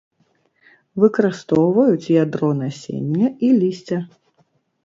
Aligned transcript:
Выкарыстоўваюць 1.03 2.11
ядро 2.23 2.49
насення 2.63 3.27
і 3.49 3.51
лісця. 3.61 3.99